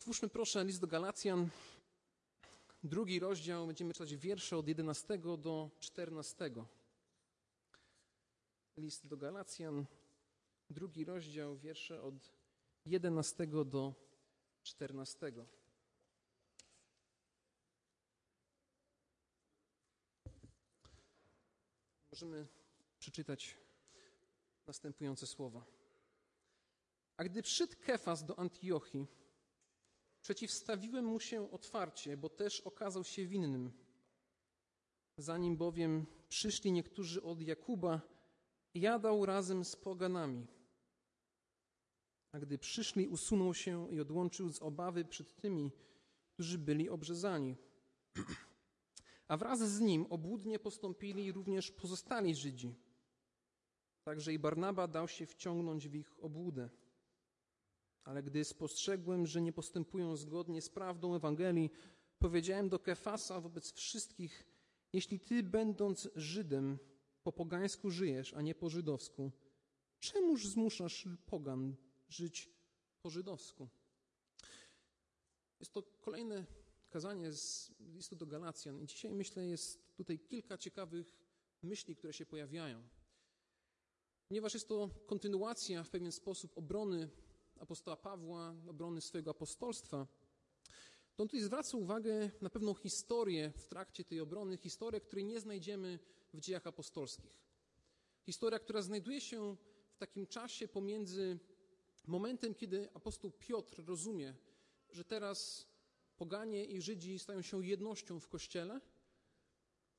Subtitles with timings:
[0.00, 1.48] Otwórzmy proszę list do Galacjan,
[2.82, 6.50] drugi rozdział, będziemy czytać wiersze od 11 do 14.
[8.76, 9.86] List do Galacjan,
[10.70, 12.14] drugi rozdział, wiersze od
[12.86, 13.94] 11 do
[14.62, 15.32] 14.
[22.10, 22.46] Możemy
[22.98, 23.56] przeczytać
[24.66, 25.64] następujące słowa.
[27.16, 29.19] A gdy przyszedł Kefas do Antiochii,
[30.22, 33.72] przeciwstawiłem mu się otwarcie, bo też okazał się winnym.
[35.16, 38.00] Zanim bowiem przyszli niektórzy od Jakuba,
[38.74, 40.46] jadał razem z poganami.
[42.32, 45.70] A gdy przyszli, usunął się i odłączył z obawy przed tymi,
[46.32, 47.56] którzy byli obrzezani.
[49.28, 52.74] A wraz z nim obłudnie postąpili również pozostali Żydzi.
[54.04, 56.70] Także i Barnaba dał się wciągnąć w ich obłudę.
[58.04, 61.70] Ale gdy spostrzegłem, że nie postępują zgodnie z prawdą Ewangelii,
[62.18, 64.46] powiedziałem do Kefasa wobec wszystkich:
[64.92, 66.78] Jeśli ty, będąc Żydem,
[67.22, 69.32] po pogańsku żyjesz, a nie po żydowsku,
[70.00, 71.76] czemuż zmuszasz pogan
[72.08, 72.50] żyć
[73.02, 73.68] po żydowsku?
[75.60, 76.46] Jest to kolejne
[76.90, 81.16] kazanie z listu do Galacjan, i dzisiaj myślę, jest tutaj kilka ciekawych
[81.62, 82.88] myśli, które się pojawiają.
[84.28, 87.08] Ponieważ jest to kontynuacja w pewien sposób obrony
[87.60, 90.06] apostoła Pawła, obrony swojego apostolstwa,
[91.14, 95.40] to on tutaj zwraca uwagę na pewną historię w trakcie tej obrony, historię, której nie
[95.40, 95.98] znajdziemy
[96.34, 97.40] w dziejach apostolskich.
[98.26, 99.56] Historia, która znajduje się
[99.92, 101.38] w takim czasie pomiędzy
[102.06, 104.34] momentem, kiedy apostoł Piotr rozumie,
[104.90, 105.66] że teraz
[106.16, 108.80] poganie i Żydzi stają się jednością w kościele.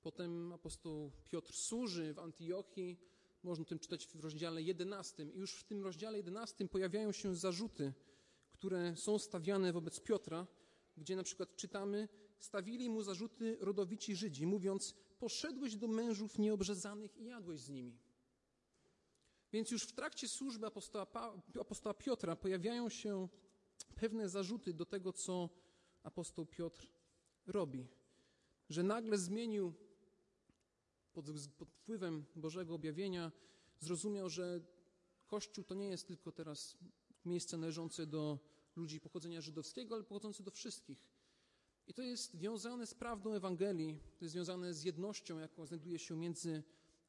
[0.02, 3.00] Potem apostoł Piotr służy w Antiochii,
[3.44, 5.23] można o tym czytać w rozdziale 11.
[5.23, 7.94] I już w tym rozdziale 11 pojawiają się zarzuty,
[8.53, 10.47] które są stawiane wobec Piotra,
[10.97, 12.08] gdzie na przykład czytamy,
[12.39, 17.97] stawili mu zarzuty rodowici Żydzi, mówiąc, poszedłeś do mężów nieobrzezanych i jadłeś z nimi.
[19.53, 21.07] Więc już w trakcie służby apostoła,
[21.59, 23.28] apostoła Piotra pojawiają się
[23.96, 25.50] pewne zarzuty do tego, co
[26.03, 26.88] apostoł Piotr
[27.47, 27.88] robi.
[28.69, 29.74] Że nagle zmienił
[31.14, 31.26] pod,
[31.58, 33.32] pod wpływem Bożego objawienia
[33.80, 34.62] zrozumiał, że
[35.28, 36.78] Kościół to nie jest tylko teraz
[37.26, 38.40] miejsce należące do
[38.76, 41.12] ludzi pochodzenia żydowskiego, ale pochodzące do wszystkich.
[41.88, 46.18] I to jest związane z prawdą Ewangelii, to jest związane z jednością, jaką znajduje się
[46.18, 46.64] między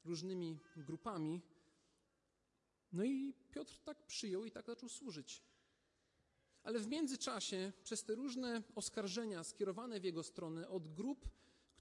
[0.05, 1.41] różnymi grupami.
[2.91, 5.43] No i Piotr tak przyjął i tak zaczął służyć.
[6.63, 11.29] Ale w międzyczasie, przez te różne oskarżenia skierowane w jego stronę od grup,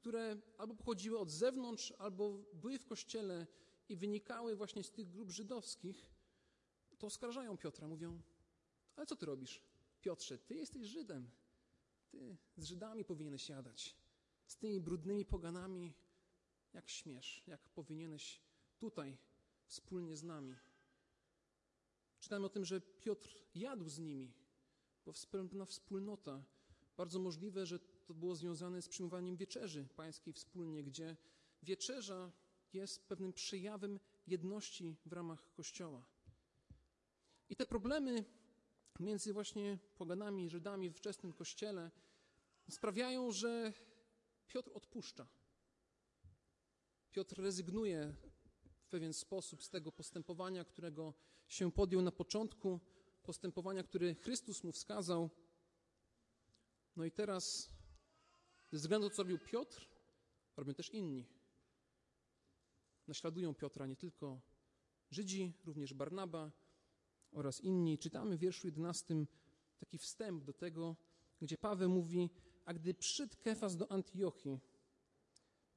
[0.03, 3.47] które albo pochodziły od zewnątrz, albo były w kościele
[3.89, 6.07] i wynikały właśnie z tych grup żydowskich,
[6.99, 8.23] to oskarżają Piotra, mówią:
[8.97, 9.63] Ale co ty robisz?
[10.01, 11.31] Piotrze, ty jesteś Żydem.
[12.11, 13.97] Ty z Żydami powinieneś siadać.
[14.47, 15.95] Z tymi brudnymi poganami,
[16.73, 18.41] jak śmiesz, jak powinieneś
[18.79, 19.19] tutaj
[19.67, 20.57] wspólnie z nami.
[22.21, 24.33] Czytamy o tym, że Piotr jadł z nimi,
[25.05, 26.45] bo pewna wspólnota.
[26.97, 27.79] Bardzo możliwe, że
[28.13, 31.17] to było związane z przyjmowaniem wieczerzy pańskiej wspólnie, gdzie
[31.63, 32.33] wieczerza
[32.73, 36.05] jest pewnym przejawem jedności w ramach Kościoła.
[37.49, 38.25] I te problemy
[39.01, 41.91] między właśnie poganami, Żydami w wczesnym Kościele
[42.71, 43.73] sprawiają, że
[44.47, 45.27] Piotr odpuszcza.
[47.13, 48.15] Piotr rezygnuje
[48.77, 51.15] w pewien sposób z tego postępowania, którego
[51.49, 52.81] się podjął na początku,
[53.23, 55.31] postępowania, które Chrystus mu wskazał.
[56.97, 57.72] No i teraz
[58.73, 59.89] ze względu na to, co robił Piotr,
[60.57, 61.27] robią też inni.
[63.07, 64.41] Naśladują Piotra nie tylko
[65.11, 66.51] Żydzi, również Barnaba
[67.33, 67.99] oraz inni.
[67.99, 69.15] Czytamy w wierszu 11
[69.79, 70.97] taki wstęp do tego,
[71.41, 72.31] gdzie Paweł mówi,
[72.65, 74.61] a gdy przyszedł Kefas do Antiochii,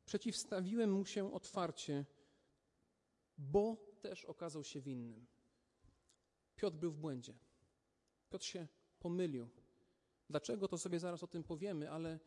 [0.05, 2.05] przeciwstawiłem mu się otwarcie,
[3.37, 5.25] bo też okazał się winnym.
[6.55, 7.33] Piotr był w błędzie.
[8.29, 8.67] Piotr się
[8.99, 9.49] pomylił.
[10.29, 12.19] Dlaczego, to sobie zaraz o tym powiemy, ale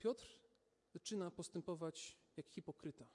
[0.00, 0.38] Piotr
[0.92, 3.06] zaczyna postępować jak hipokryta.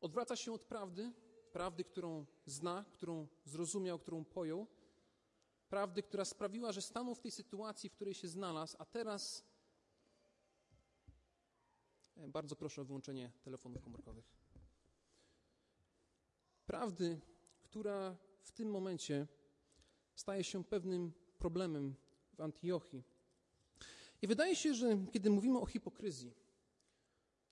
[0.00, 1.12] Odwraca się od prawdy,
[1.52, 4.66] prawdy, którą zna, którą zrozumiał, którą pojął,
[5.68, 9.44] prawdy, która sprawiła, że stanął w tej sytuacji, w której się znalazł, a teraz
[12.16, 14.32] e, bardzo proszę o wyłączenie telefonów komórkowych.
[16.66, 17.20] Prawdy,
[17.62, 19.26] która w tym momencie
[20.14, 21.94] staje się pewnym problemem
[22.32, 23.11] w Antiochii.
[24.22, 26.34] I wydaje się, że kiedy mówimy o hipokryzji,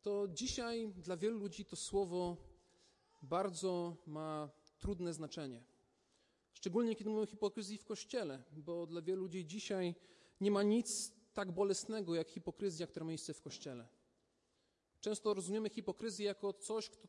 [0.02, 2.36] to dzisiaj dla wielu ludzi to słowo
[3.22, 5.62] bardzo ma trudne znaczenie.
[6.52, 9.94] Szczególnie kiedy mówimy o hipokryzji w kościele, bo dla wielu ludzi dzisiaj
[10.40, 13.88] nie ma nic tak bolesnego jak hipokryzja, która ma miejsce w kościele.
[15.00, 17.08] Często rozumiemy hipokryzję jako coś, kto,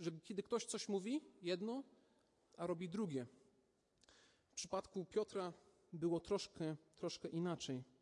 [0.00, 1.82] że kiedy ktoś coś mówi, jedno,
[2.56, 3.26] a robi drugie.
[4.50, 5.52] W przypadku Piotra
[5.92, 7.97] było troszkę, troszkę inaczej.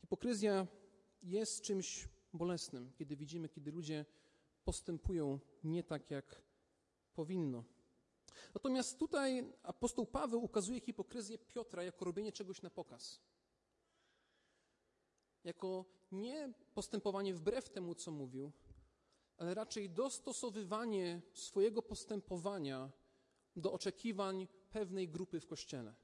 [0.00, 0.66] Hipokryzja
[1.22, 4.04] jest czymś bolesnym, kiedy widzimy, kiedy ludzie
[4.64, 6.42] postępują nie tak, jak
[7.14, 7.64] powinno.
[8.54, 13.20] Natomiast tutaj apostoł Paweł ukazuje hipokryzję Piotra jako robienie czegoś na pokaz.
[15.44, 18.52] Jako nie postępowanie wbrew temu, co mówił,
[19.36, 22.90] ale raczej dostosowywanie swojego postępowania
[23.56, 25.94] do oczekiwań pewnej grupy w kościele.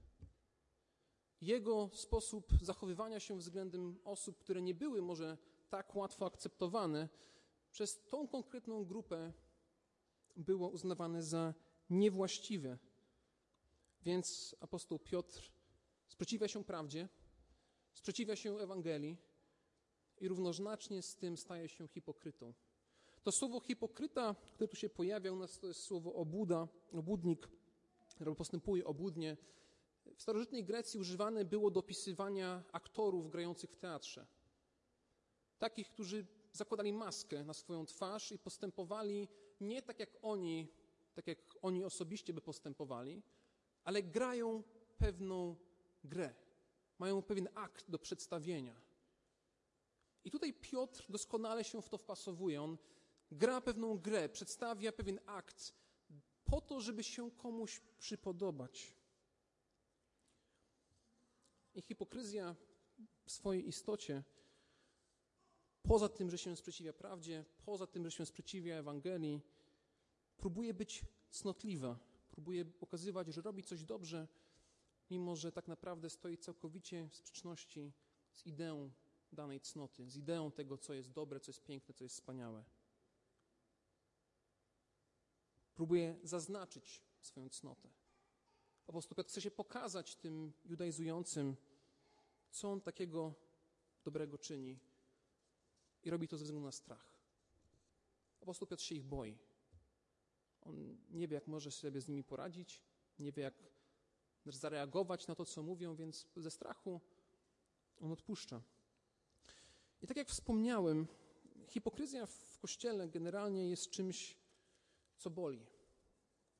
[1.45, 5.39] Jego sposób zachowywania się względem osób, które nie były może
[5.71, 7.09] tak łatwo akceptowane,
[7.73, 9.33] przez tą konkretną grupę
[10.37, 11.55] było uznawane za
[11.91, 12.79] niewłaściwe.
[14.03, 15.53] Więc apostoł Piotr
[16.09, 17.09] sprzeciwia się prawdzie,
[17.93, 19.17] sprzeciwia się Ewangelii
[20.21, 22.55] i równoznacznie z tym staje się hipokrytą.
[23.23, 27.49] To słowo hipokryta, które tu się pojawia u nas, to jest słowo obuda, obudnik,
[28.21, 29.37] albo postępuje obudnie.
[30.17, 34.27] W starożytnej Grecji używane było do opisywania aktorów grających w teatrze.
[35.59, 39.29] Takich, którzy zakładali maskę na swoją twarz i postępowali
[39.61, 40.69] nie tak jak oni,
[41.15, 43.23] tak jak oni osobiście by postępowali,
[43.85, 44.63] ale grają
[44.99, 45.57] pewną
[46.05, 46.35] grę.
[46.99, 48.81] Mają pewien akt do przedstawienia.
[50.25, 52.63] I tutaj Piotr doskonale się w to wpasowuje.
[52.63, 52.79] On
[53.31, 55.75] gra pewną grę, przedstawia pewien akt
[56.45, 58.95] po to, żeby się komuś przypodobać.
[61.75, 62.57] I hipokryzja
[63.25, 64.23] w swojej istocie,
[65.83, 69.41] poza tym, że się sprzeciwia prawdzie, poza tym, że się sprzeciwia Ewangelii,
[70.37, 71.99] próbuje być cnotliwa,
[72.31, 74.29] próbuje pokazywać, że robi coś dobrze,
[75.11, 77.93] mimo że tak naprawdę stoi całkowicie w sprzeczności
[78.33, 78.91] z ideą
[79.33, 82.65] danej cnoty, z ideą tego, co jest dobre, co jest piękne, co jest wspaniałe.
[85.75, 88.04] Próbuje zaznaczyć swoją cnotę.
[88.87, 91.57] Apostoł Piotr chce się pokazać tym judaizującym,
[92.51, 93.35] co on takiego
[94.05, 94.79] dobrego czyni
[96.03, 97.15] i robi to ze względu na strach.
[98.43, 99.39] Apostoł Piotr się ich boi.
[100.63, 102.83] On nie wie, jak może sobie z nimi poradzić,
[103.19, 103.55] nie wie, jak
[104.47, 107.01] zareagować na to, co mówią, więc ze strachu
[108.01, 108.63] on odpuszcza.
[110.03, 111.07] I tak jak wspomniałem,
[111.69, 114.37] hipokryzja w kościele generalnie jest czymś,
[115.19, 115.67] co boli.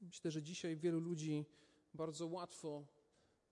[0.01, 1.45] Myślę, że dzisiaj wielu ludzi
[1.95, 2.87] bardzo łatwo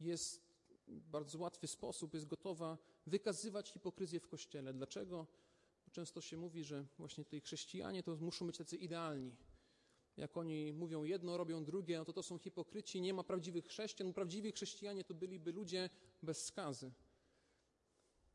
[0.01, 0.43] jest,
[0.89, 4.73] bardzo łatwy sposób jest gotowa wykazywać hipokryzję w kościele.
[4.73, 5.27] Dlaczego?
[5.85, 9.37] Bo często się mówi, że właśnie tutaj chrześcijanie to muszą być tacy idealni.
[10.17, 14.13] Jak oni mówią jedno, robią drugie, no to to są hipokryci, nie ma prawdziwych chrześcijan.
[14.13, 15.91] Prawdziwi chrześcijanie to byliby ludzie
[16.23, 16.93] bez skazy.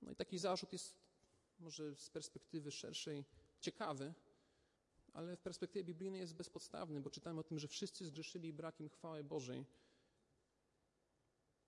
[0.01, 0.95] No i taki zarzut jest
[1.59, 3.25] może z perspektywy szerszej
[3.59, 4.13] ciekawy,
[5.13, 9.24] ale w perspektywie biblijnej jest bezpodstawny, bo czytamy o tym, że wszyscy zgrzeszyli brakiem chwały
[9.24, 9.65] Bożej.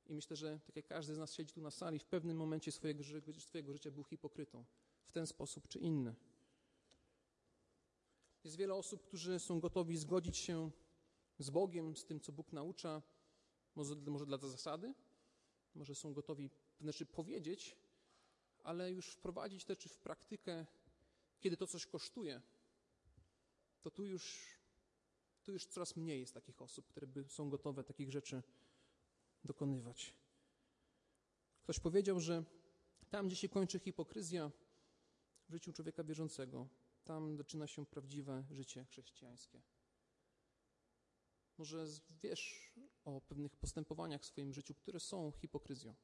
[0.09, 2.71] I myślę, że tak jak każdy z nas siedzi tu na sali, w pewnym momencie
[2.71, 3.03] swojego,
[3.39, 4.65] swojego życia był hipokrytą.
[5.03, 6.15] W ten sposób czy inny.
[8.43, 10.71] Jest wiele osób, którzy są gotowi zgodzić się
[11.39, 13.01] z Bogiem, z tym, co Bóg naucza,
[13.75, 14.93] może, może dla zasady,
[15.75, 16.49] może są gotowi
[16.81, 17.77] znaczy powiedzieć,
[18.63, 20.65] ale już wprowadzić te czy w praktykę,
[21.39, 22.41] kiedy to coś kosztuje,
[23.81, 24.55] to tu już,
[25.43, 28.43] tu już coraz mniej jest takich osób, które by są gotowe takich rzeczy
[29.45, 30.13] dokonywać.
[31.63, 32.43] Ktoś powiedział, że
[33.09, 34.51] tam, gdzie się kończy hipokryzja
[35.49, 36.67] w życiu człowieka wierzącego,
[37.03, 39.61] tam zaczyna się prawdziwe życie chrześcijańskie.
[41.57, 42.73] Może wiesz
[43.05, 45.95] o pewnych postępowaniach w swoim życiu, które są hipokryzją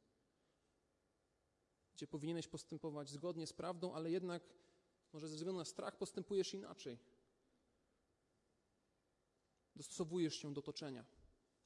[1.95, 4.43] gdzie powinieneś postępować zgodnie z prawdą, ale jednak
[5.13, 6.99] może ze względu na strach postępujesz inaczej.
[9.75, 11.05] Dostosowujesz się do otoczenia,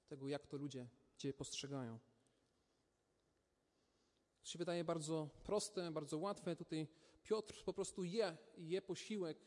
[0.08, 2.00] tego jak to ludzie Cię postrzegają.
[4.42, 6.56] To się wydaje bardzo proste, bardzo łatwe.
[6.56, 6.88] Tutaj
[7.24, 9.38] Piotr po prostu je, je posiłek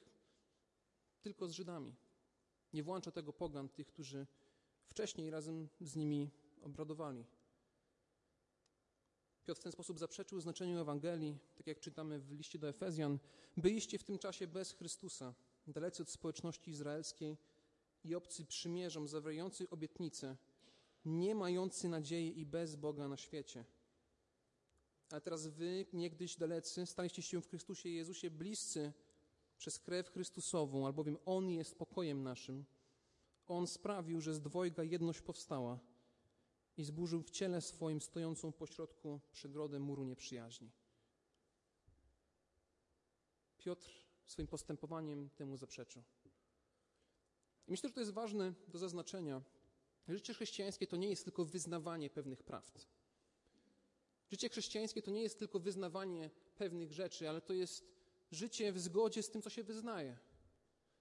[1.23, 1.95] tylko z Żydami.
[2.73, 4.27] Nie włącza tego pogan, tych, którzy
[4.87, 6.31] wcześniej razem z nimi
[6.63, 7.25] obradowali.
[9.45, 13.19] Piotr w ten sposób zaprzeczył znaczeniu Ewangelii, tak jak czytamy w liście do Efezjan.
[13.57, 15.35] Byliście w tym czasie bez Chrystusa,
[15.67, 17.37] dalecy od społeczności izraelskiej
[18.05, 20.37] i obcy przymierzom, zawierający obietnice,
[21.05, 23.65] nie mający nadziei i bez Boga na świecie.
[25.11, 28.93] Ale teraz wy, niegdyś dalecy, staliście się w Chrystusie Jezusie bliscy
[29.59, 32.65] przez krew Chrystusową, albowiem On jest pokojem naszym.
[33.47, 35.79] On sprawił, że z dwojga jedność powstała–
[36.77, 40.71] i zburzył w ciele swoim stojącą pośrodku przegrodem muru nieprzyjaźni.
[43.59, 43.91] Piotr
[44.25, 46.03] swoim postępowaniem temu zaprzeczył.
[47.67, 49.43] I myślę, że to jest ważne do zaznaczenia.
[50.09, 52.87] Życie chrześcijańskie to nie jest tylko wyznawanie pewnych prawd.
[54.31, 57.85] Życie chrześcijańskie to nie jest tylko wyznawanie pewnych rzeczy, ale to jest
[58.31, 60.19] życie w zgodzie z tym, co się wyznaje.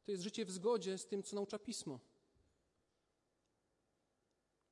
[0.03, 1.99] To jest życie w zgodzie z tym, co naucza pismo.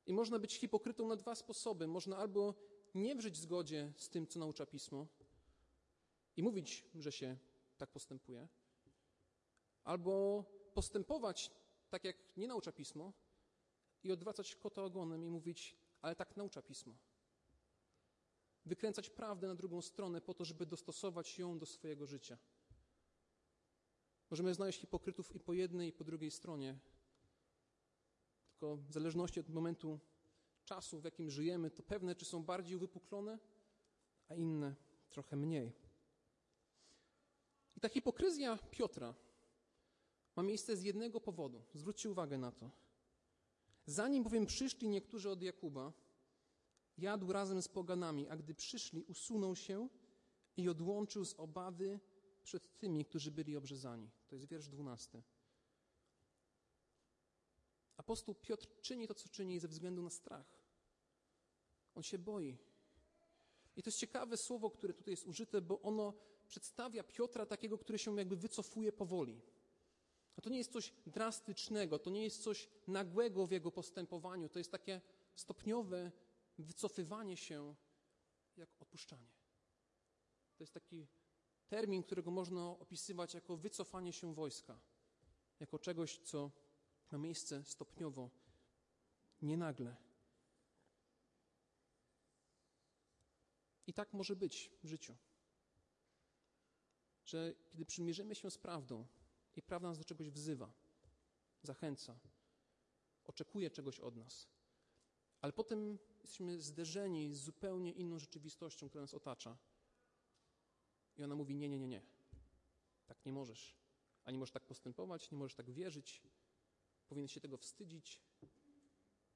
[0.05, 1.87] I można być hipokrytą na dwa sposoby.
[1.87, 2.53] Można albo
[2.95, 5.07] nie wrzeć w zgodzie z tym, co naucza pismo
[6.37, 7.37] i mówić, że się
[7.77, 8.47] tak postępuje,
[9.83, 10.43] albo
[10.73, 11.51] postępować
[11.89, 13.13] tak, jak nie naucza pismo
[14.03, 16.97] i odwracać kota ogonem i mówić, ale tak naucza pismo.
[18.65, 22.37] Wykręcać prawdę na drugą stronę po to, żeby dostosować ją do swojego życia.
[24.29, 26.79] Możemy znaleźć hipokrytów i po jednej, i po drugiej stronie.
[28.51, 29.99] Tylko w zależności od momentu
[30.65, 33.39] czasu, w jakim żyjemy, to pewne czy są bardziej uwypuklone,
[34.27, 34.75] a inne
[35.09, 35.73] trochę mniej.
[37.77, 39.15] I ta hipokryzja Piotra
[40.35, 41.63] ma miejsce z jednego powodu.
[41.73, 42.71] Zwróćcie uwagę na to.
[43.89, 45.93] Zanim bowiem przyszli niektórzy od Jakuba,
[46.97, 49.89] jadł razem z poganami, a gdy przyszli, usunął się
[50.57, 51.99] i odłączył z obawy
[52.43, 54.09] przed tymi, którzy byli obrzezani.
[54.27, 55.23] To jest wiersz dwunasty.
[57.97, 60.45] Apostoł Piotr czyni to, co czyni ze względu na strach.
[61.95, 62.57] On się boi.
[63.75, 66.13] I to jest ciekawe słowo, które tutaj jest użyte, bo ono
[66.47, 69.41] przedstawia Piotra takiego, który się jakby wycofuje powoli.
[70.39, 74.59] A to nie jest coś drastycznego, to nie jest coś nagłego w jego postępowaniu, to
[74.59, 75.01] jest takie
[75.35, 76.11] stopniowe
[76.57, 77.75] wycofywanie się
[78.57, 79.29] jak odpuszczanie.
[80.57, 81.07] To jest taki
[81.67, 84.79] termin, którego można opisywać jako wycofanie się wojska,
[85.59, 86.51] jako czegoś, co
[87.11, 88.29] ma miejsce stopniowo,
[89.41, 89.95] nie nagle.
[93.87, 95.15] I tak może być w życiu.
[97.25, 99.07] Że kiedy przymierzymy się z prawdą
[99.59, 100.73] i prawda nas do czegoś wzywa,
[101.63, 102.19] zachęca,
[103.23, 104.47] oczekuje czegoś od nas,
[105.41, 109.57] ale potem jesteśmy zderzeni z zupełnie inną rzeczywistością, która nas otacza.
[111.17, 112.01] I ona mówi: Nie, nie, nie, nie.
[113.05, 113.75] Tak nie możesz.
[114.23, 116.21] Ani możesz tak postępować, nie możesz tak wierzyć.
[117.07, 118.21] Powinieneś się tego wstydzić.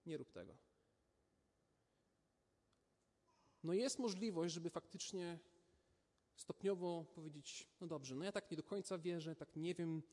[0.05, 0.57] Nie rób tego.
[3.63, 5.39] No jest możliwość, żeby faktycznie
[6.35, 10.03] stopniowo powiedzieć: No dobrze, no ja tak nie do końca wierzę, tak nie wiem,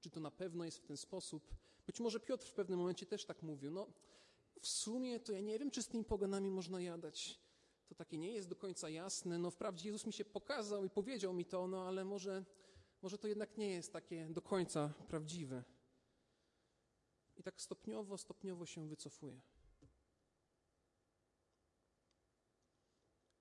[0.00, 1.54] czy to na pewno jest w ten sposób.
[1.86, 3.70] Być może Piotr w pewnym momencie też tak mówił.
[3.70, 3.86] No,
[4.60, 7.40] w sumie to ja nie wiem, czy z tymi poganami można jadać.
[7.86, 9.38] To takie nie jest do końca jasne.
[9.38, 12.44] No wprawdzie Jezus mi się pokazał i powiedział mi to, no ale może,
[13.02, 15.64] może to jednak nie jest takie do końca prawdziwe.
[17.36, 19.40] I tak stopniowo, stopniowo się wycofuje.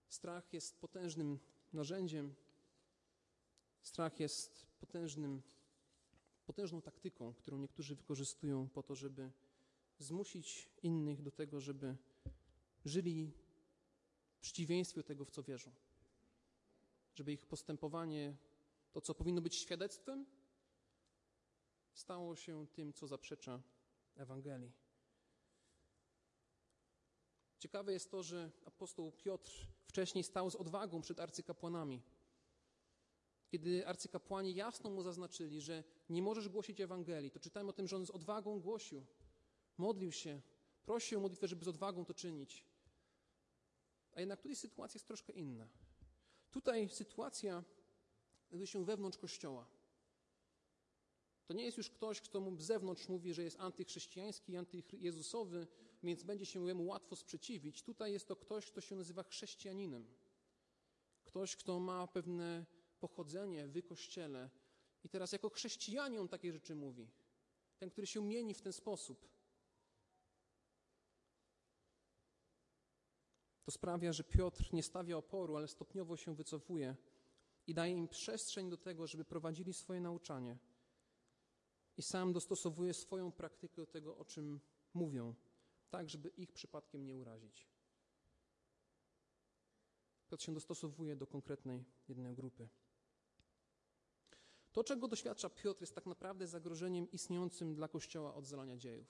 [0.09, 1.39] Strach jest potężnym
[1.73, 2.35] narzędziem.
[3.81, 5.41] Strach jest potężnym,
[6.45, 9.31] potężną taktyką, którą niektórzy wykorzystują po to, żeby
[9.99, 11.95] zmusić innych do tego, żeby
[12.85, 13.31] żyli
[14.35, 15.71] w przeciwieństwie tego, w co wierzą.
[17.15, 18.35] Żeby ich postępowanie,
[18.91, 20.25] to co powinno być świadectwem,
[21.93, 23.61] stało się tym, co zaprzecza
[24.15, 24.82] Ewangelii.
[27.63, 29.51] Ciekawe jest to, że apostoł Piotr
[29.85, 32.01] wcześniej stał z odwagą przed arcykapłanami.
[33.47, 37.95] Kiedy arcykapłani jasno mu zaznaczyli, że nie możesz głosić Ewangelii, to czytamy o tym, że
[37.95, 39.05] on z odwagą głosił.
[39.77, 40.41] Modlił się,
[40.85, 42.65] prosił modlitwę, żeby z odwagą to czynić.
[44.13, 45.67] A jednak tutaj sytuacja jest troszkę inna.
[46.51, 47.63] Tutaj sytuacja
[48.47, 49.67] znajduje się wewnątrz Kościoła.
[51.45, 55.67] To nie jest już ktoś, kto mu z zewnątrz mówi, że jest antychrześcijański, antyjezusowy,
[56.03, 57.83] więc będzie się jemu łatwo sprzeciwić.
[57.83, 60.07] Tutaj jest to ktoś, kto się nazywa chrześcijaninem.
[61.23, 62.65] Ktoś, kto ma pewne
[62.99, 64.49] pochodzenie w kościele.
[65.03, 67.07] I teraz jako chrześcijanin on takie rzeczy mówi.
[67.77, 69.27] Ten, który się mieni w ten sposób.
[73.63, 76.95] To sprawia, że Piotr nie stawia oporu, ale stopniowo się wycofuje
[77.67, 80.57] i daje im przestrzeń do tego, żeby prowadzili swoje nauczanie.
[81.97, 84.59] I sam dostosowuje swoją praktykę do tego, o czym
[84.93, 85.35] mówią,
[85.93, 87.67] tak, żeby ich przypadkiem nie urazić.
[90.27, 92.69] Piotr się dostosowuje do konkretnej jednej grupy.
[94.71, 99.07] To, czego doświadcza Piotr, jest tak naprawdę zagrożeniem istniejącym dla Kościoła od zalania dziejów.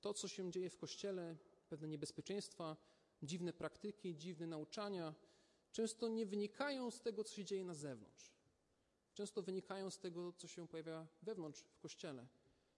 [0.00, 1.36] To, co się dzieje w Kościele,
[1.68, 2.76] pewne niebezpieczeństwa,
[3.22, 5.14] dziwne praktyki, dziwne nauczania,
[5.72, 8.32] często nie wynikają z tego, co się dzieje na zewnątrz.
[9.14, 12.26] Często wynikają z tego, co się pojawia wewnątrz w kościele.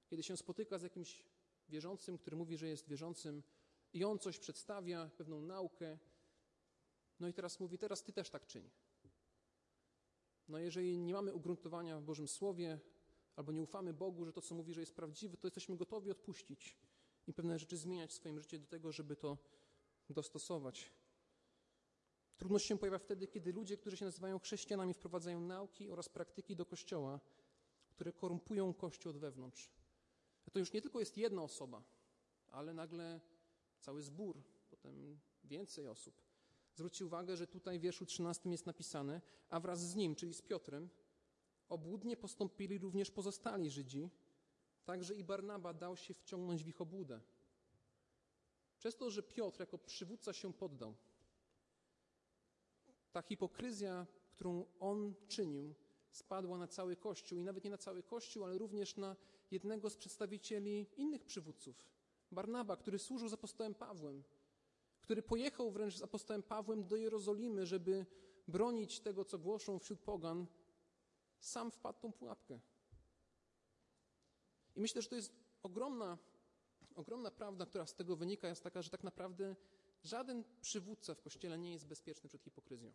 [0.06, 1.33] Kiedy się spotyka z jakimś
[1.68, 3.42] wierzącym, który mówi, że jest wierzącym
[3.92, 5.98] i on coś przedstawia, pewną naukę.
[7.20, 8.70] No i teraz mówi, teraz ty też tak czyń.
[10.48, 12.80] No jeżeli nie mamy ugruntowania w Bożym Słowie,
[13.36, 16.76] albo nie ufamy Bogu, że to, co mówi, że jest prawdziwe, to jesteśmy gotowi odpuścić
[17.26, 19.38] i pewne rzeczy zmieniać w swoim życiu do tego, żeby to
[20.10, 20.92] dostosować.
[22.36, 26.66] Trudność się pojawia wtedy, kiedy ludzie, którzy się nazywają chrześcijanami, wprowadzają nauki oraz praktyki do
[26.66, 27.20] Kościoła,
[27.90, 29.70] które korumpują Kościół od wewnątrz.
[30.52, 31.82] To już nie tylko jest jedna osoba,
[32.46, 33.20] ale nagle
[33.80, 36.14] cały zbór, potem więcej osób.
[36.74, 39.20] Zwróćcie uwagę, że tutaj w wierszu 13 jest napisane,
[39.50, 40.88] a wraz z nim, czyli z Piotrem,
[41.68, 44.10] obłudnie postąpili również pozostali Żydzi,
[44.84, 47.20] także i Barnaba dał się wciągnąć w ich obłudę.
[48.78, 50.94] Przez to, że Piotr jako przywódca się poddał,
[53.12, 55.74] ta hipokryzja, którą on czynił,
[56.10, 59.16] spadła na cały Kościół i nawet nie na cały Kościół, ale również na
[59.54, 61.86] jednego z przedstawicieli innych przywódców,
[62.30, 64.24] Barnaba, który służył z apostołem Pawłem,
[65.00, 68.06] który pojechał wręcz z apostołem Pawłem do Jerozolimy, żeby
[68.48, 70.46] bronić tego, co głoszą wśród pogan,
[71.40, 72.60] sam wpadł tą pułapkę.
[74.76, 75.32] I myślę, że to jest
[75.62, 76.18] ogromna,
[76.94, 79.56] ogromna prawda, która z tego wynika, jest taka, że tak naprawdę
[80.02, 82.92] żaden przywódca w kościele nie jest bezpieczny przed hipokryzją.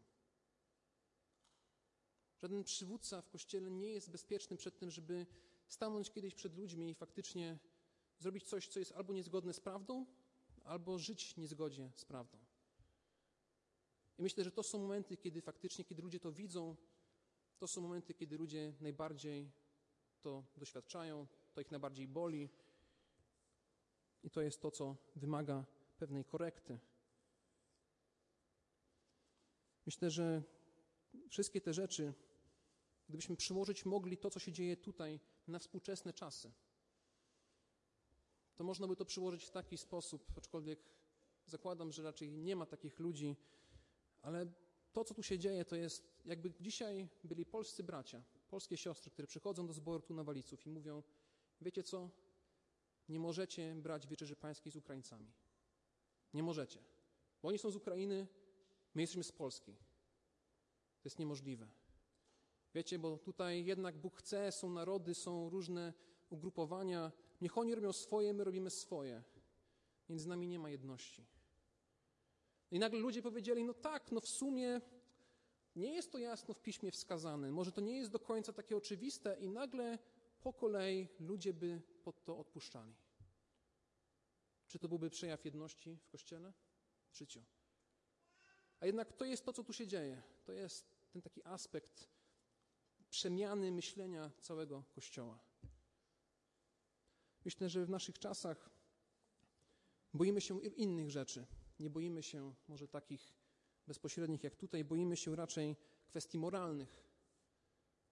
[2.41, 5.25] Żaden przywódca w kościele nie jest bezpieczny przed tym, żeby
[5.69, 7.57] stanąć kiedyś przed ludźmi i faktycznie
[8.19, 10.05] zrobić coś, co jest albo niezgodne z prawdą,
[10.63, 12.37] albo żyć niezgodzie z prawdą.
[14.17, 16.75] I myślę, że to są momenty, kiedy faktycznie, kiedy ludzie to widzą,
[17.57, 19.51] to są momenty, kiedy ludzie najbardziej
[20.21, 22.49] to doświadczają, to ich najbardziej boli.
[24.23, 25.65] I to jest to, co wymaga
[25.97, 26.79] pewnej korekty.
[29.85, 30.43] Myślę, że
[31.29, 32.13] wszystkie te rzeczy,
[33.09, 36.51] gdybyśmy przyłożyć mogli to, co się dzieje tutaj, na współczesne czasy,
[38.55, 40.79] to można by to przyłożyć w taki sposób, aczkolwiek
[41.45, 43.35] zakładam, że raczej nie ma takich ludzi,
[44.21, 44.51] ale
[44.93, 49.27] to, co tu się dzieje, to jest jakby dzisiaj byli polscy bracia, polskie siostry, które
[49.27, 51.03] przychodzą do zboru tu na Waliców i mówią,
[51.61, 52.09] wiecie co,
[53.09, 55.31] nie możecie brać Wieczerzy Pańskiej z Ukraińcami.
[56.33, 56.79] Nie możecie.
[57.41, 58.27] Bo oni są z Ukrainy,
[58.93, 59.73] my jesteśmy z Polski.
[61.01, 61.67] To jest niemożliwe.
[62.75, 65.93] Wiecie, bo tutaj jednak Bóg chce, są narody, są różne
[66.29, 67.11] ugrupowania.
[67.41, 69.23] Niech oni robią swoje, my robimy swoje.
[70.09, 71.25] Między nami nie ma jedności.
[72.71, 74.81] I nagle ludzie powiedzieli: No tak, no w sumie
[75.75, 79.37] nie jest to jasno w piśmie wskazane, może to nie jest do końca takie oczywiste,
[79.39, 79.99] i nagle
[80.41, 82.95] po kolei ludzie by pod to odpuszczali.
[84.67, 86.53] Czy to byłby przejaw jedności w kościele?
[87.11, 87.43] W życiu.
[88.79, 90.21] A jednak to jest to, co tu się dzieje.
[90.45, 92.09] To jest ten taki aspekt
[93.09, 95.39] przemiany myślenia całego kościoła.
[97.45, 98.69] Myślę, że w naszych czasach
[100.13, 101.45] boimy się innych rzeczy.
[101.79, 103.33] Nie boimy się może takich
[103.87, 105.75] bezpośrednich jak tutaj, boimy się raczej
[106.07, 107.03] kwestii moralnych.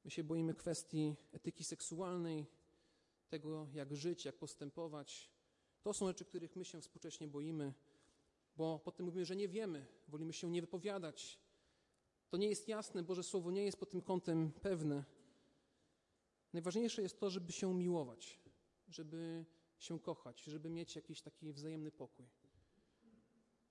[0.03, 2.45] My się boimy kwestii etyki seksualnej,
[3.29, 5.31] tego jak żyć, jak postępować.
[5.81, 7.73] To są rzeczy, których my się współcześnie boimy,
[8.57, 11.39] bo potem mówimy, że nie wiemy, wolimy się nie wypowiadać.
[12.29, 15.03] To nie jest jasne, Boże Słowo nie jest pod tym kątem pewne.
[16.53, 18.39] Najważniejsze jest to, żeby się miłować,
[18.87, 19.45] żeby
[19.77, 22.25] się kochać, żeby mieć jakiś taki wzajemny pokój.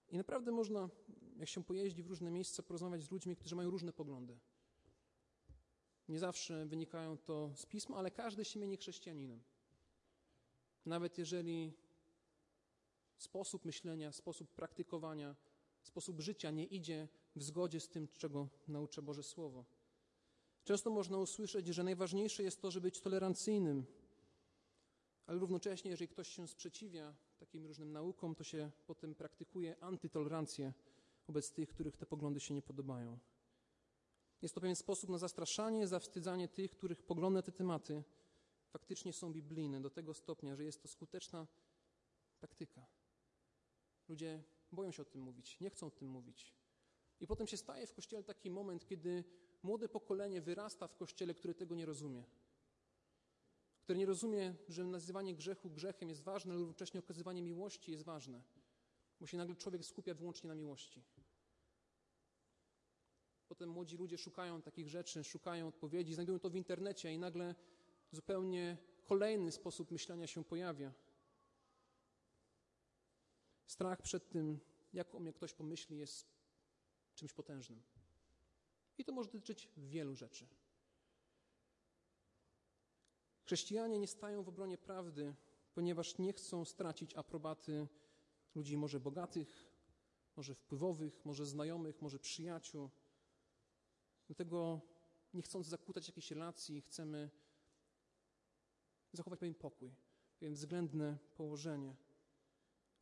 [0.09, 0.89] I naprawdę można,
[1.37, 4.39] jak się pojeździ w różne miejsca, porozmawiać z ludźmi, którzy mają różne poglądy.
[6.09, 9.43] Nie zawsze wynikają to z pisma, ale każdy się mieni chrześcijaninem.
[10.85, 11.73] Nawet jeżeli
[13.17, 15.37] sposób myślenia, sposób praktykowania,
[15.87, 19.65] sposób życia nie idzie w zgodzie z tym, czego naucza Boże Słowo.
[20.65, 23.87] Często można usłyszeć, że najważniejsze jest to, żeby być tolerancyjnym,
[25.27, 30.73] ale równocześnie, jeżeli ktoś się sprzeciwia takim różnym naukom, to się potem praktykuje antytolerancję
[31.27, 33.19] wobec tych, których te poglądy się nie podobają.
[34.43, 38.05] Jest to pewien sposób na zastraszanie, zawstydzanie tych, których poglądy na te tematy
[38.69, 41.47] faktycznie są biblijne do tego stopnia, że jest to skuteczna
[42.39, 42.87] taktyka.
[44.09, 44.43] Ludzie
[44.77, 46.55] boją się o tym mówić, nie chcą o tym mówić.
[47.21, 49.25] I potem się staje w kościele taki moment, kiedy
[49.63, 52.25] młode pokolenie wyrasta w kościele, które tego nie rozumie.
[53.81, 58.43] Które nie rozumie, że nazywanie grzechu grzechem jest ważne, ale równocześnie okazywanie miłości jest ważne.
[59.21, 61.03] Bo się nagle człowiek skupia wyłącznie na miłości.
[63.49, 67.55] Potem młodzi ludzie szukają takich rzeczy, szukają odpowiedzi, znajdują to w internecie i nagle
[68.11, 70.93] zupełnie kolejny sposób myślenia się pojawia.
[73.67, 74.61] Strach przed tym,
[74.93, 76.27] jak o mnie ktoś pomyśli, jest
[77.15, 77.83] czymś potężnym.
[78.99, 80.47] I to może dotyczyć wielu rzeczy.
[83.45, 85.35] Chrześcijanie nie stają w obronie prawdy
[85.77, 87.89] ponieważ nie chcą stracić aprobaty
[88.55, 89.67] ludzi może bogatych,
[90.37, 92.91] może wpływowych, może znajomych, może przyjaciół.
[94.27, 94.81] Dlatego
[95.35, 97.31] nie chcąc zakłócać jakiejś relacji, chcemy
[99.13, 99.95] zachować pewien pokój,
[100.39, 101.97] pewien względne położenie.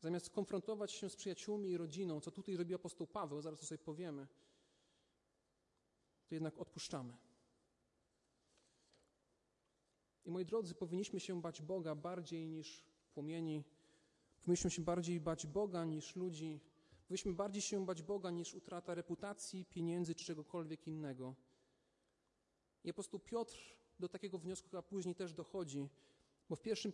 [0.05, 3.79] Zamiast konfrontować się z przyjaciółmi i rodziną, co tutaj robi apostoł Paweł, zaraz to sobie
[3.79, 4.27] powiemy,
[6.29, 7.17] to jednak odpuszczamy.
[10.25, 13.65] I moi drodzy, powinniśmy się bać Boga bardziej niż płomieni.
[14.41, 16.61] Powinniśmy się bardziej bać Boga niż ludzi.
[17.07, 21.35] Powinniśmy bardziej się bać Boga niż utrata reputacji, pieniędzy czy czegokolwiek innego.
[22.85, 23.59] I apostoł Piotr
[24.01, 25.89] do takiego wniosku chyba później też dochodzi,
[26.49, 26.93] bo w pierwszym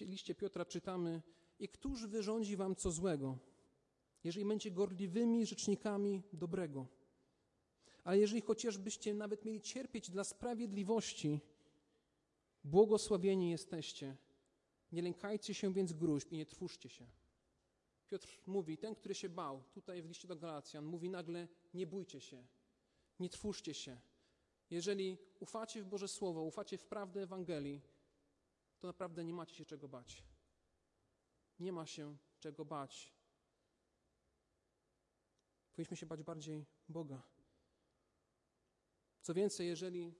[0.00, 1.22] liście Piotra czytamy
[1.62, 3.38] i któż wyrządzi wam co złego,
[4.24, 6.86] jeżeli będziecie gorliwymi rzecznikami dobrego.
[8.04, 11.40] Ale jeżeli chociażbyście nawet mieli cierpieć dla sprawiedliwości,
[12.64, 14.16] błogosławieni jesteście.
[14.92, 17.06] Nie lękajcie się więc gruźb i nie trwóżcie się.
[18.08, 22.20] Piotr mówi, ten, który się bał, tutaj w liście do Galacjan, mówi nagle, nie bójcie
[22.20, 22.44] się,
[23.20, 24.00] nie trwóżcie się.
[24.70, 27.80] Jeżeli ufacie w Boże Słowo, ufacie w prawdę Ewangelii,
[28.78, 30.31] to naprawdę nie macie się czego bać.
[31.62, 33.12] Nie ma się czego bać.
[35.72, 37.22] Powinniśmy się bać bardziej Boga.
[39.20, 40.14] Co więcej, jeżeli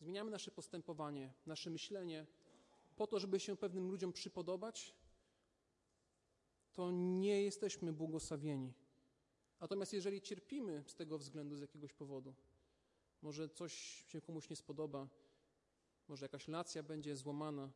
[0.00, 2.26] zmieniamy nasze postępowanie, nasze myślenie
[2.96, 4.94] po to, żeby się pewnym ludziom przypodobać,
[6.72, 8.72] to nie jesteśmy błogosławieni.
[9.60, 12.34] Natomiast jeżeli cierpimy z tego względu, z jakiegoś powodu,
[13.22, 13.72] może coś
[14.06, 15.08] się komuś nie spodoba,
[16.08, 17.70] może jakaś relacja będzie złamana,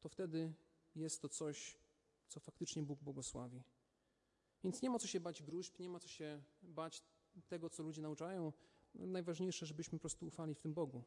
[0.00, 0.52] to wtedy
[0.96, 1.78] jest to coś,
[2.28, 3.62] co faktycznie Bóg błogosławi.
[4.64, 7.02] Więc nie ma co się bać gruźb, nie ma co się bać
[7.48, 8.52] tego, co ludzie nauczają.
[8.94, 11.04] Najważniejsze, żebyśmy po prostu ufali w tym Bogu.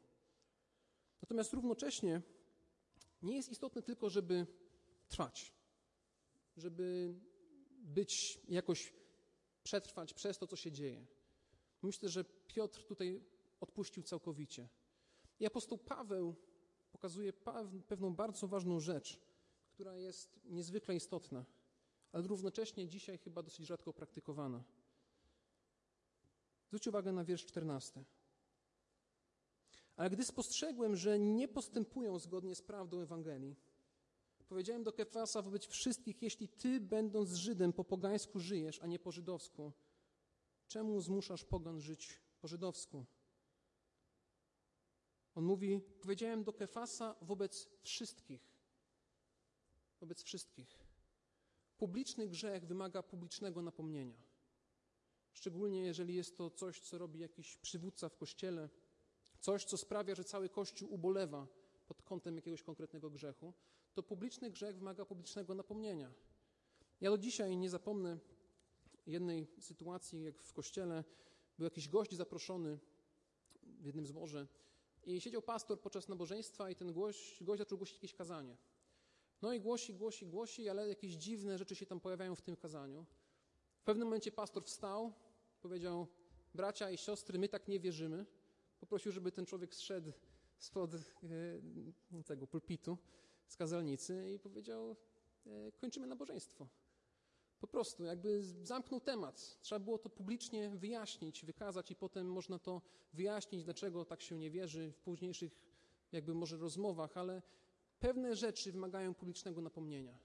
[1.22, 2.22] Natomiast równocześnie
[3.22, 4.46] nie jest istotne tylko, żeby
[5.08, 5.52] trwać,
[6.56, 7.14] żeby
[7.70, 8.92] być jakoś,
[9.62, 11.06] przetrwać przez to, co się dzieje.
[11.82, 13.24] Myślę, że Piotr tutaj
[13.60, 14.68] odpuścił całkowicie.
[15.40, 16.34] I apostoł Paweł
[16.92, 17.32] pokazuje
[17.88, 19.20] pewną bardzo ważną rzecz,
[19.80, 21.44] która jest niezwykle istotna,
[22.12, 24.64] ale równocześnie dzisiaj chyba dosyć rzadko praktykowana.
[26.66, 28.04] Zwróćcie uwagę na wiersz 14.
[29.96, 33.56] Ale gdy spostrzegłem, że nie postępują zgodnie z prawdą Ewangelii,
[34.48, 39.12] powiedziałem do Kefasa wobec wszystkich, jeśli ty, będąc Żydem, po pogańsku żyjesz, a nie po
[39.12, 39.72] żydowsku,
[40.68, 43.04] czemu zmuszasz pogan żyć po żydowsku?
[45.34, 48.49] On mówi, powiedziałem do Kefasa wobec wszystkich.
[50.00, 50.78] Wobec wszystkich.
[51.76, 54.22] Publiczny grzech wymaga publicznego napomnienia.
[55.32, 58.68] Szczególnie jeżeli jest to coś, co robi jakiś przywódca w kościele,
[59.40, 61.46] coś, co sprawia, że cały kościół ubolewa
[61.86, 63.52] pod kątem jakiegoś konkretnego grzechu,
[63.94, 66.12] to publiczny grzech wymaga publicznego napomnienia.
[67.00, 68.18] Ja do dzisiaj nie zapomnę
[69.06, 71.04] jednej sytuacji, jak w kościele
[71.58, 72.78] był jakiś gość zaproszony
[73.62, 74.46] w jednym zborze
[75.04, 78.56] i siedział pastor podczas nabożeństwa i ten gość, gość zaczął głosić jakieś kazanie.
[79.42, 83.06] No i głosi, głosi, głosi, ale jakieś dziwne rzeczy się tam pojawiają w tym kazaniu.
[83.80, 85.12] W pewnym momencie pastor wstał,
[85.60, 86.06] powiedział:
[86.54, 88.26] Bracia i siostry, my tak nie wierzymy.
[88.80, 90.12] Poprosił, żeby ten człowiek zszedł
[90.58, 92.98] spod e, tego pulpitu
[93.46, 94.96] z kazalnicy i powiedział:
[95.46, 96.68] e, Kończymy nabożeństwo.
[97.60, 99.58] Po prostu, jakby zamknął temat.
[99.60, 104.50] Trzeba było to publicznie wyjaśnić, wykazać, i potem można to wyjaśnić, dlaczego tak się nie
[104.50, 105.58] wierzy w późniejszych,
[106.12, 107.42] jakby może rozmowach, ale
[108.00, 110.18] pewne rzeczy wymagają publicznego napomnienia.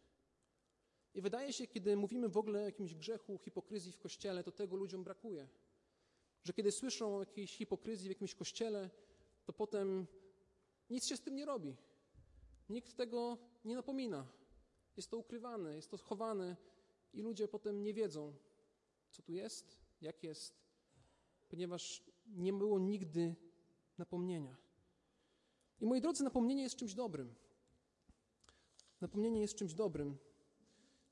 [1.14, 4.76] I wydaje się, kiedy mówimy w ogóle o jakimś grzechu, hipokryzji w kościele, to tego
[4.76, 5.48] ludziom brakuje.
[6.44, 8.90] Że kiedy słyszą o jakiejś hipokryzji w jakimś kościele,
[9.46, 10.08] to potem
[10.90, 11.76] nic się z tym nie robi.
[12.70, 14.28] Nikt tego nie napomina.
[14.98, 16.56] Jest to ukrywane, jest to schowane
[17.14, 18.34] i ludzie potem nie wiedzą,
[19.10, 20.54] co tu jest, jak jest,
[21.50, 23.36] ponieważ nie było nigdy
[23.98, 24.58] napomnienia.
[25.82, 27.36] I moi drodzy, napomnienie jest czymś dobrym.
[29.02, 30.18] Napomnienie jest czymś dobrym.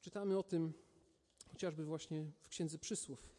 [0.02, 0.74] Czytamy o tym
[1.52, 3.30] chociażby właśnie w Księdze Przysłów.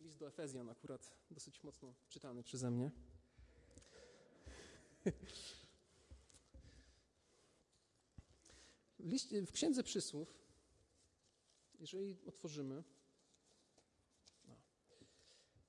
[0.00, 2.90] List do Efezjan akurat dosyć mocno czytany przeze mnie.
[8.98, 10.38] W, liście, w Księdze Przysłów,
[11.80, 12.84] jeżeli otworzymy,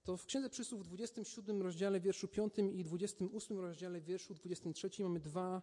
[0.05, 5.19] to w Księdze Przysłów w 27 rozdziale wierszu 5 i 28 rozdziale wierszu 23 mamy
[5.19, 5.61] dwa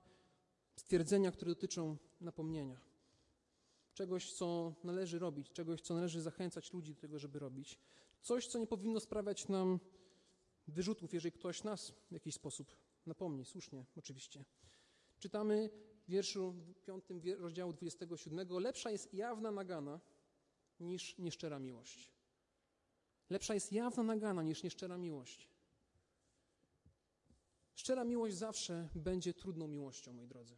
[0.76, 2.80] stwierdzenia, które dotyczą napomnienia.
[3.94, 7.78] Czegoś, co należy robić, czegoś, co należy zachęcać ludzi do tego, żeby robić.
[8.22, 9.80] Coś, co nie powinno sprawiać nam
[10.68, 12.76] wyrzutów, jeżeli ktoś nas w jakiś sposób
[13.06, 14.44] napomni, słusznie oczywiście.
[15.18, 15.70] Czytamy
[16.06, 16.54] w wierszu
[16.86, 17.04] 5
[17.38, 18.48] rozdziału 27.
[18.50, 20.00] Lepsza jest jawna nagana
[20.80, 22.11] niż nieszczera miłość.
[23.32, 25.48] Lepsza jest jawna nagana niż nieszczera miłość.
[27.74, 30.56] Szczera miłość zawsze będzie trudną miłością, moi drodzy.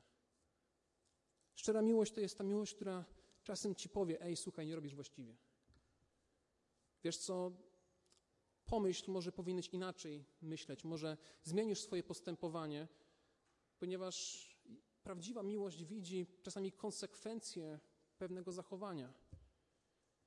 [1.55, 3.05] Szczera miłość to jest ta miłość, która
[3.45, 5.37] czasem ci powie: Ej, słuchaj, nie robisz właściwie.
[7.05, 7.53] Wiesz co?
[8.67, 12.89] Pomyśl, może powinieneś inaczej myśleć, może zmienisz swoje postępowanie,
[13.79, 14.49] ponieważ
[15.03, 17.81] prawdziwa miłość widzi czasami konsekwencje
[18.19, 19.13] pewnego zachowania.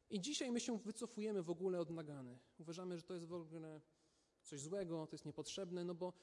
[0.10, 2.40] I dzisiaj my się wycofujemy w ogóle od nagany.
[2.58, 3.82] Uważamy, że to jest w ogóle
[4.42, 6.14] coś złego, to jest niepotrzebne, no bo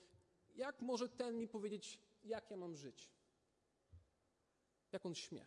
[0.54, 3.10] jak może ten mi powiedzieć, jak ja mam żyć?
[4.92, 5.46] Jak on śmie?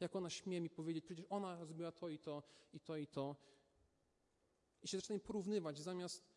[0.00, 2.42] Jak ona śmie mi powiedzieć, przecież ona zrobiła to i to,
[2.72, 3.36] i to, i to.
[4.82, 6.34] I się zaczynamy porównywać, zamiast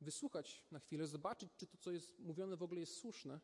[0.00, 3.40] wysłuchać na chwilę, zobaczyć, czy to, co jest mówione, w ogóle jest słuszne,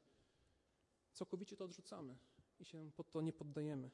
[1.12, 2.18] całkowicie to odrzucamy
[2.58, 3.90] i się pod to nie poddajemy.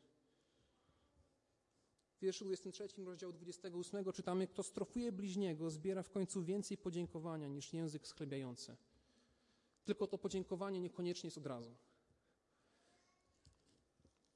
[2.21, 7.73] W wierszu 23, rozdział 28 czytamy, kto strofuje bliźniego, zbiera w końcu więcej podziękowania niż
[7.73, 8.77] język sklebiający.
[9.85, 11.75] Tylko to podziękowanie niekoniecznie jest od razu.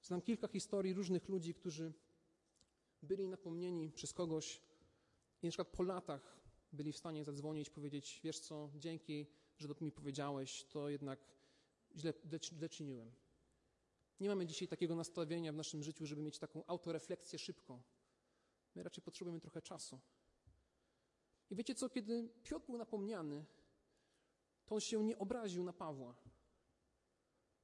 [0.03, 1.93] Znam kilka historii różnych ludzi, którzy
[3.03, 4.61] byli napomnieni przez kogoś
[5.43, 6.41] i na przykład po latach
[6.73, 9.27] byli w stanie zadzwonić, powiedzieć, wiesz co, dzięki,
[9.59, 11.19] że to mi powiedziałeś, to jednak
[11.97, 13.24] źle, źle czyniłem.
[14.21, 17.83] Nie mamy dzisiaj takiego nastawienia w naszym życiu, żeby mieć taką autorefleksję szybką.
[18.75, 20.01] My raczej potrzebujemy trochę czasu.
[21.51, 23.45] I wiecie co, kiedy Piotr był napomniany,
[24.67, 26.17] to on się nie obraził na Pawła.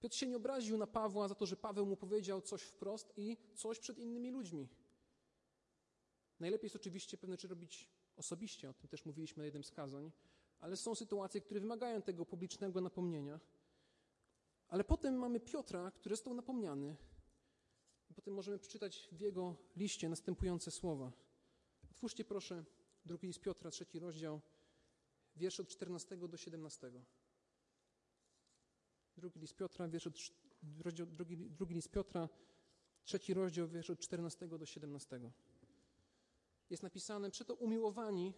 [0.00, 3.36] Piotr się nie obraził na Pawła za to, że Paweł mu powiedział coś wprost i
[3.54, 4.68] coś przed innymi ludźmi.
[6.40, 10.12] Najlepiej jest oczywiście pewne rzeczy robić osobiście, o tym też mówiliśmy na jednym z kazań,
[10.60, 13.40] ale są sytuacje, które wymagają tego publicznego napomnienia.
[14.70, 16.96] Ale potem mamy Piotra, który został napomniany.
[18.14, 21.12] Potem możemy przeczytać w jego liście następujące słowa.
[21.90, 22.64] Otwórzcie proszę
[23.04, 24.40] drugi list Piotra, trzeci rozdział,
[25.37, 26.92] wiersz od 14 do 17.
[29.16, 30.14] Drugi list Piotra, wiersz od,
[30.78, 32.28] rozdział, drugi, drugi list Piotra,
[33.04, 35.20] trzeci rozdział, wiersz od 14 do 17.
[36.70, 38.35] Jest napisane, przeto umiłowani,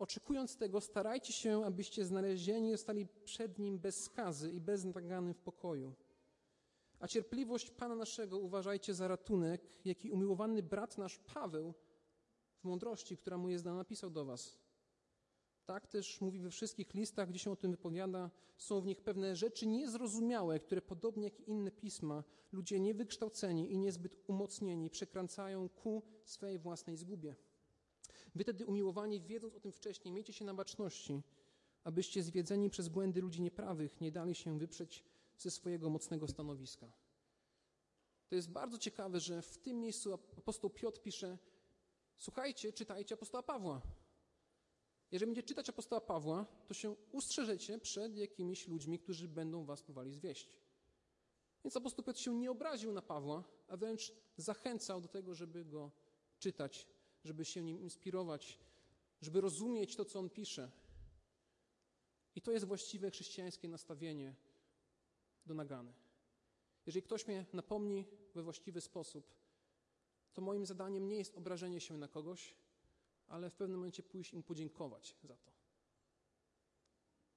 [0.00, 5.40] oczekując tego, starajcie się, abyście znalezieni zostali przed Nim bez skazy i bez nagany w
[5.40, 5.94] pokoju.
[7.00, 11.74] A cierpliwość Pana naszego uważajcie za ratunek, jaki umiłowany brat nasz Paweł
[12.60, 14.58] w mądrości, która mu jest dana, napisał do was.
[15.66, 19.36] Tak też mówi we wszystkich listach, gdzie się o tym wypowiada, są w nich pewne
[19.36, 26.58] rzeczy niezrozumiałe, które podobnie jak inne pisma, ludzie niewykształceni i niezbyt umocnieni przekręcają ku swej
[26.58, 27.36] własnej zgubie.
[28.34, 31.22] Wy tedy umiłowani, wiedząc o tym wcześniej, miejcie się na baczności,
[31.84, 35.04] abyście zwiedzeni przez błędy ludzi nieprawych nie dali się wyprzeć
[35.38, 36.92] ze swojego mocnego stanowiska.
[38.28, 41.38] To jest bardzo ciekawe, że w tym miejscu apostoł Piotr pisze:
[42.18, 43.82] Słuchajcie, czytajcie apostoła Pawła.
[45.12, 50.12] Jeżeli będziecie czytać apostoła Pawła, to się ustrzeżecie przed jakimiś ludźmi, którzy będą was próbowali
[50.12, 50.50] zwieść.
[51.64, 55.90] Więc apostoł Piotr się nie obraził na Pawła, a wręcz zachęcał do tego, żeby go
[56.38, 56.86] czytać,
[57.24, 58.58] żeby się nim inspirować,
[59.22, 60.70] żeby rozumieć to, co on pisze.
[62.34, 64.34] I to jest właściwe chrześcijańskie nastawienie
[65.46, 65.92] do nagany.
[66.86, 69.34] Jeżeli ktoś mnie napomni we właściwy sposób,
[70.32, 72.54] to moim zadaniem nie jest obrażenie się na kogoś,
[73.28, 75.50] ale w pewnym momencie pójść im podziękować za to.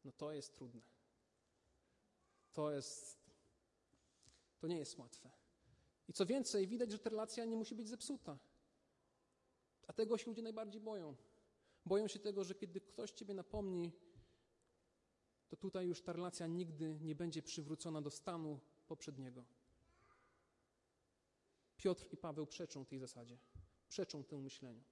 [0.03, 0.81] No to jest trudne.
[2.53, 3.23] To jest.
[4.59, 5.29] To nie jest łatwe.
[6.07, 8.37] I co więcej, widać, że ta relacja nie musi być zepsuta.
[9.87, 11.15] A tego się ludzie najbardziej boją.
[11.85, 13.91] Boją się tego, że kiedy ktoś ciebie napomni,
[15.47, 19.45] to tutaj już ta relacja nigdy nie będzie przywrócona do stanu poprzedniego.
[21.77, 23.37] Piotr i Paweł przeczą tej zasadzie,
[23.87, 24.83] przeczą temu myśleniu.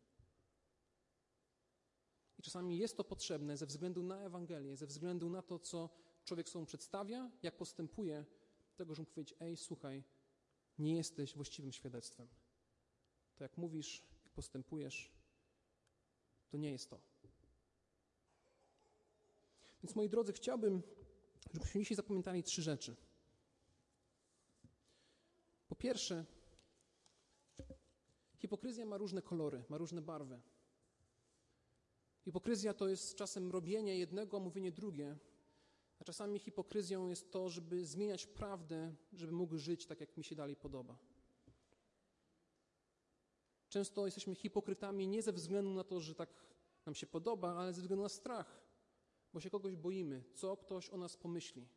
[2.39, 5.89] I czasami jest to potrzebne ze względu na Ewangelię, ze względu na to, co
[6.25, 8.25] człowiek sobą przedstawia, jak postępuje,
[8.75, 10.03] tego, żeby powiedzieć: Ej, słuchaj,
[10.77, 12.27] nie jesteś właściwym świadectwem.
[13.35, 15.11] To jak mówisz, postępujesz,
[16.49, 16.99] to nie jest to.
[19.83, 20.81] Więc moi drodzy, chciałbym,
[21.53, 22.95] żebyśmy dzisiaj zapamiętali trzy rzeczy.
[25.69, 26.25] Po pierwsze,
[28.37, 30.41] hipokryzja ma różne kolory, ma różne barwy.
[32.23, 35.17] Hipokryzja to jest czasem robienie jednego, a mówienie drugie.
[35.99, 40.35] A czasami hipokryzją jest to, żeby zmieniać prawdę, żeby mógł żyć tak, jak mi się
[40.35, 40.97] dalej podoba.
[43.71, 46.29] Często jesteśmy hipokrytami nie ze względu na to, że tak
[46.85, 48.61] nam się podoba, ale ze względu na strach,
[49.33, 51.67] bo się kogoś boimy, co ktoś o nas pomyśli.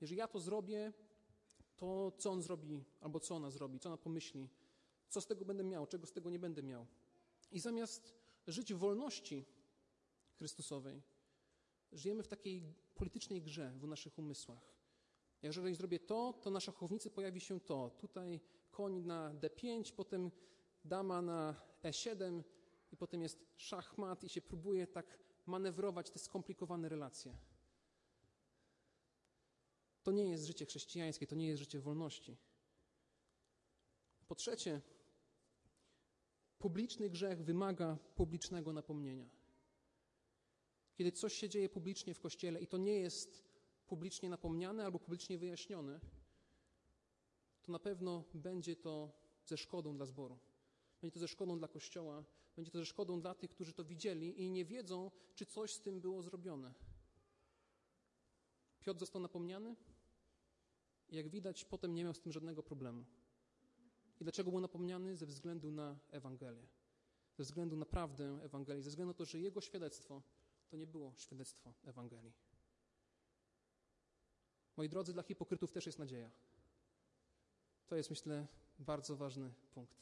[0.00, 0.92] Jeżeli ja to zrobię,
[1.76, 4.48] to co on zrobi, albo co ona zrobi, co ona pomyśli,
[5.08, 6.86] co z tego będę miał, czego z tego nie będę miał.
[7.50, 8.14] I zamiast
[8.46, 9.44] żyć w wolności
[10.38, 11.02] Chrystusowej,
[11.92, 14.74] żyjemy w takiej politycznej grze w naszych umysłach.
[15.42, 17.90] Jeżeli zrobię to, to na szachownicy pojawi się to.
[17.98, 18.40] Tutaj
[18.72, 20.30] koń na D5, potem
[20.84, 22.42] dama na E7
[22.92, 27.36] i potem jest szachmat i się próbuje tak manewrować te skomplikowane relacje.
[30.02, 32.36] To nie jest życie chrześcijańskie, to nie jest życie wolności.
[34.28, 34.80] Po trzecie,
[36.58, 39.28] publiczny grzech wymaga publicznego napomnienia.
[40.94, 43.44] Kiedy coś się dzieje publicznie w kościele i to nie jest
[43.86, 46.00] publicznie napomniane albo publicznie wyjaśnione,
[47.62, 49.12] to na pewno będzie to
[49.44, 50.38] ze szkodą dla zboru.
[51.00, 52.24] Będzie to ze szkodą dla kościoła,
[52.56, 55.80] będzie to ze szkodą dla tych, którzy to widzieli i nie wiedzą, czy coś z
[55.80, 56.74] tym było zrobione.
[58.80, 59.76] Piotr został napomniany
[61.08, 63.04] i jak widać, potem nie miał z tym żadnego problemu.
[64.20, 65.16] I dlaczego był napomniany?
[65.16, 66.66] Ze względu na Ewangelię.
[67.36, 70.22] Ze względu na prawdę Ewangelii, ze względu na to, że jego świadectwo
[70.68, 72.32] to nie było świadectwo Ewangelii.
[74.76, 76.30] Moi drodzy, dla hipokrytów też jest nadzieja.
[77.92, 78.46] To jest, myślę,
[78.78, 79.96] bardzo ważny punkt.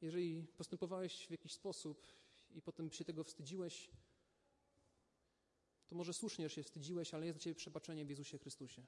[0.00, 2.06] Jeżeli postępowałeś w jakiś sposób
[2.50, 3.90] i potem się tego wstydziłeś,
[5.86, 8.86] to może słusznie, że się wstydziłeś, ale jest dla ciebie przebaczenie w Jezusie Chrystusie.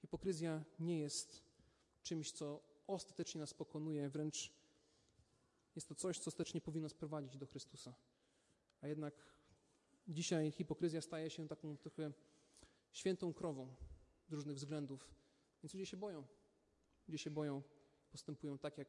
[0.00, 1.42] Hipokryzja nie jest
[2.02, 4.52] czymś, co ostatecznie nas pokonuje, wręcz
[5.74, 7.94] jest to coś, co ostatecznie powinno sprowadzić do Chrystusa.
[8.80, 9.14] A jednak
[10.08, 12.12] dzisiaj hipokryzja staje się taką trochę
[12.92, 13.74] świętą krową
[14.28, 15.23] z różnych względów,
[15.64, 16.24] więc ludzie się boją.
[17.08, 17.62] Ludzie się boją,
[18.10, 18.88] postępują tak, jak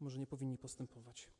[0.00, 1.30] może nie powinni postępować.